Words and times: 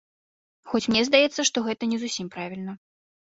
Хоць 0.71 0.81
мне 0.93 1.03
здаецца, 1.09 1.45
што 1.49 1.63
гэта 1.67 1.83
не 1.91 2.01
зусім 2.05 2.27
правільна. 2.37 2.73